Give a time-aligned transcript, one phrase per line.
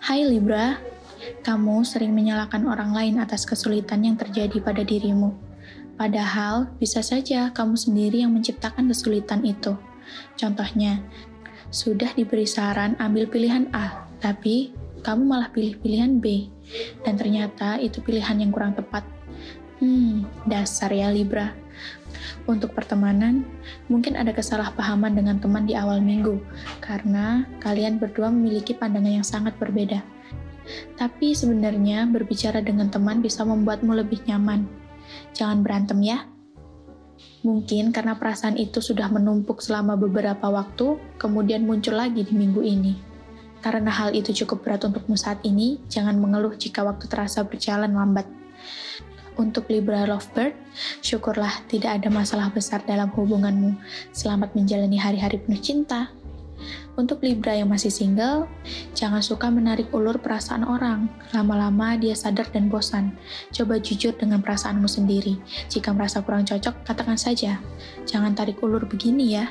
[0.00, 0.80] Hai Libra,
[1.44, 5.36] kamu sering menyalahkan orang lain atas kesulitan yang terjadi pada dirimu.
[6.00, 9.76] Padahal, bisa saja kamu sendiri yang menciptakan kesulitan itu.
[10.40, 11.04] Contohnya,
[11.68, 14.72] sudah diberi saran ambil pilihan A, tapi
[15.04, 16.48] kamu malah pilih pilihan B,
[17.04, 19.04] dan ternyata itu pilihan yang kurang tepat.
[19.84, 21.52] Hmm, dasar ya Libra.
[22.48, 23.44] Untuk pertemanan,
[23.86, 26.40] mungkin ada kesalahpahaman dengan teman di awal minggu,
[26.82, 30.02] karena kalian berdua memiliki pandangan yang sangat berbeda.
[30.96, 34.66] Tapi sebenarnya berbicara dengan teman bisa membuatmu lebih nyaman.
[35.34, 36.26] Jangan berantem ya.
[37.40, 42.94] Mungkin karena perasaan itu sudah menumpuk selama beberapa waktu, kemudian muncul lagi di minggu ini.
[43.60, 48.24] Karena hal itu cukup berat untukmu saat ini, jangan mengeluh jika waktu terasa berjalan lambat.
[49.38, 50.56] Untuk Libra Lovebird,
[51.02, 53.78] syukurlah tidak ada masalah besar dalam hubunganmu.
[54.10, 56.10] Selamat menjalani hari-hari penuh cinta.
[56.98, 58.44] Untuk Libra yang masih single,
[58.92, 61.08] jangan suka menarik ulur perasaan orang.
[61.32, 63.16] Lama-lama dia sadar dan bosan.
[63.54, 65.40] Coba jujur dengan perasaanmu sendiri.
[65.72, 67.56] Jika merasa kurang cocok, katakan saja.
[68.04, 69.48] Jangan tarik ulur begini ya.